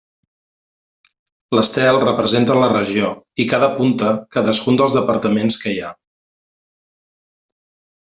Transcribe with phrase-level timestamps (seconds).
[1.57, 3.13] L'estel representa la regió
[3.45, 5.97] i cada punta cadascun dels departaments que hi ha.